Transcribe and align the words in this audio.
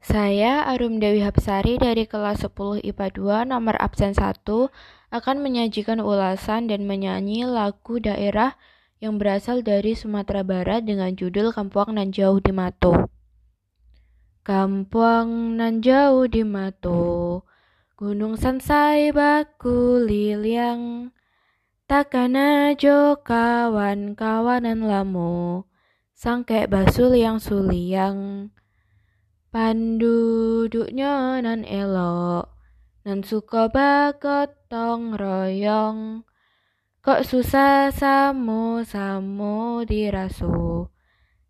Saya 0.00 0.64
Arum 0.64 0.96
Dewi 0.96 1.20
Hapsari 1.20 1.76
dari 1.76 2.08
kelas 2.08 2.40
10 2.48 2.80
IPA 2.80 3.06
2 3.44 3.52
nomor 3.52 3.76
absen 3.76 4.16
1 4.16 4.42
akan 5.12 5.36
menyajikan 5.44 6.00
ulasan 6.00 6.72
dan 6.72 6.88
menyanyi 6.88 7.44
lagu 7.44 8.00
daerah 8.00 8.56
yang 9.04 9.20
berasal 9.20 9.60
dari 9.60 9.92
Sumatera 9.92 10.40
Barat 10.40 10.88
dengan 10.88 11.12
judul 11.12 11.52
Kampuang 11.52 12.00
Nan 12.00 12.16
Jauh 12.16 12.40
di 12.40 12.48
Mato. 12.48 13.12
Kampuang 14.40 15.60
nan 15.60 15.84
jauh 15.84 16.24
di 16.24 16.48
Mato, 16.48 17.44
Gunung 17.92 18.40
Sansai 18.40 19.12
baku 19.12 20.00
liliang, 20.00 21.12
takana 21.84 22.72
jo 22.72 23.20
kawan-kawanan 23.20 24.80
lamo, 24.80 25.68
sangkek 26.16 26.72
basul 26.72 27.20
yang 27.20 27.36
suliang. 27.36 28.48
Panduduknya 29.50 31.42
nan 31.42 31.66
elok, 31.66 32.54
nan 33.02 33.26
suka 33.26 33.66
bagotong 33.66 35.18
royong. 35.18 36.22
Kok 37.02 37.26
susah 37.26 37.90
samo 37.90 38.78
diraso, 39.82 40.94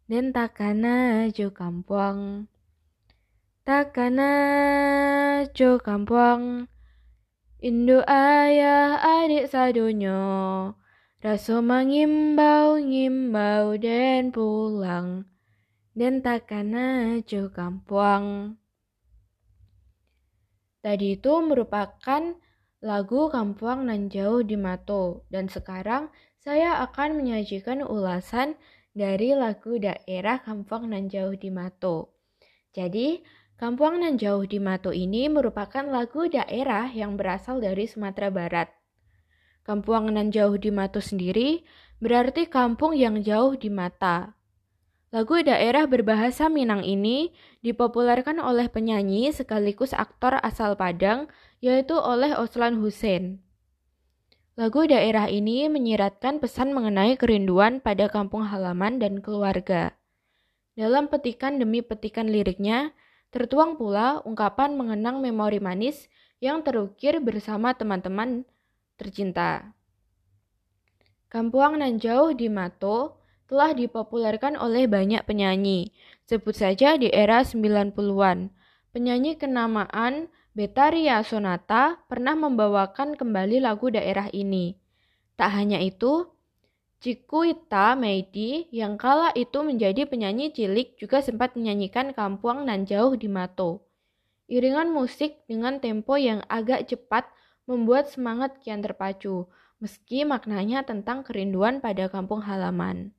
dan 0.08 0.32
takana 0.32 1.28
jo 1.28 1.52
kampung. 1.52 2.48
Takana 3.68 4.32
jo 5.52 5.76
kampung. 5.76 6.72
Indo 7.60 8.00
ayah 8.08 8.96
adik 8.96 9.52
sadonyo, 9.52 10.72
raso 11.20 11.60
mangimbau 11.60 12.80
ngimbau 12.80 13.76
dan 13.76 14.32
pulang 14.32 15.28
dan 15.94 16.22
takkan 16.22 16.72
aja 16.74 17.50
kampuang. 17.50 18.56
Tadi 20.80 21.20
itu 21.20 21.34
merupakan 21.44 22.40
lagu 22.80 23.28
Kampuang 23.28 23.84
Nan 23.84 24.08
Jauh 24.08 24.40
di 24.40 24.56
Mato 24.56 25.28
dan 25.28 25.52
sekarang 25.52 26.08
saya 26.40 26.80
akan 26.80 27.20
menyajikan 27.20 27.84
ulasan 27.84 28.56
dari 28.96 29.36
lagu 29.36 29.76
daerah 29.76 30.40
Kampuang 30.40 30.88
Nan 30.88 31.12
Jauh 31.12 31.36
di 31.36 31.52
Mato. 31.52 32.16
Jadi, 32.72 33.20
Kampuang 33.60 34.00
Nan 34.00 34.16
Jauh 34.16 34.48
di 34.48 34.56
Mato 34.56 34.88
ini 34.88 35.28
merupakan 35.28 35.84
lagu 35.84 36.32
daerah 36.32 36.88
yang 36.88 37.20
berasal 37.20 37.60
dari 37.60 37.84
Sumatera 37.84 38.32
Barat. 38.32 38.72
Kampuang 39.68 40.08
Nan 40.08 40.32
Jauh 40.32 40.56
di 40.56 40.72
Mato 40.72 41.04
sendiri 41.04 41.60
berarti 42.00 42.48
kampung 42.48 42.96
yang 42.96 43.20
jauh 43.20 43.52
di 43.60 43.68
mata. 43.68 44.39
Lagu 45.10 45.42
daerah 45.42 45.90
berbahasa 45.90 46.46
Minang 46.46 46.86
ini 46.86 47.34
dipopulerkan 47.66 48.38
oleh 48.38 48.70
penyanyi 48.70 49.34
sekaligus 49.34 49.90
aktor 49.90 50.38
asal 50.38 50.78
Padang, 50.78 51.26
yaitu 51.58 51.98
oleh 51.98 52.30
Oslan 52.38 52.78
Hussein. 52.78 53.42
Lagu 54.54 54.86
daerah 54.86 55.26
ini 55.26 55.66
menyiratkan 55.66 56.38
pesan 56.38 56.70
mengenai 56.70 57.18
kerinduan 57.18 57.82
pada 57.82 58.06
kampung 58.06 58.46
halaman 58.46 59.02
dan 59.02 59.18
keluarga. 59.18 59.98
Dalam 60.78 61.10
petikan 61.10 61.58
demi 61.58 61.82
petikan 61.82 62.30
liriknya, 62.30 62.94
tertuang 63.34 63.74
pula 63.74 64.22
ungkapan 64.22 64.78
mengenang 64.78 65.18
memori 65.18 65.58
manis 65.58 66.06
yang 66.38 66.62
terukir 66.62 67.18
bersama 67.18 67.74
teman-teman 67.74 68.46
tercinta. 68.94 69.74
Kampuang 71.26 71.82
nan 71.82 71.98
jauh 71.98 72.30
di 72.30 72.46
Mato 72.46 73.19
telah 73.50 73.74
dipopulerkan 73.74 74.54
oleh 74.54 74.86
banyak 74.86 75.26
penyanyi. 75.26 75.90
Sebut 76.30 76.54
saja 76.54 76.94
di 76.94 77.10
era 77.10 77.42
90-an. 77.42 78.54
Penyanyi 78.94 79.34
kenamaan 79.34 80.30
Betaria 80.54 81.18
Sonata 81.26 81.98
pernah 82.06 82.38
membawakan 82.38 83.18
kembali 83.18 83.58
lagu 83.58 83.90
daerah 83.90 84.30
ini. 84.30 84.78
Tak 85.34 85.50
hanya 85.50 85.82
itu, 85.82 86.30
Cikuita 87.00 87.98
Meidi 87.98 88.70
yang 88.70 89.00
kala 89.00 89.34
itu 89.34 89.66
menjadi 89.66 90.04
penyanyi 90.06 90.52
cilik 90.54 91.00
juga 91.00 91.18
sempat 91.18 91.56
menyanyikan 91.58 92.14
Kampuang 92.14 92.68
nan 92.68 92.86
jauh 92.86 93.18
di 93.18 93.26
Mato. 93.26 93.88
Iringan 94.46 94.94
musik 94.94 95.42
dengan 95.50 95.80
tempo 95.82 96.14
yang 96.20 96.44
agak 96.46 96.86
cepat 96.86 97.26
membuat 97.64 98.10
semangat 98.12 98.58
kian 98.60 98.82
terpacu, 98.82 99.48
meski 99.80 100.28
maknanya 100.28 100.84
tentang 100.84 101.24
kerinduan 101.24 101.78
pada 101.80 102.10
kampung 102.12 102.44
halaman. 102.44 103.16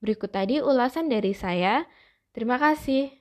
Berikut 0.00 0.32
tadi 0.32 0.64
ulasan 0.64 1.12
dari 1.12 1.36
saya. 1.36 1.84
Terima 2.32 2.56
kasih. 2.56 3.19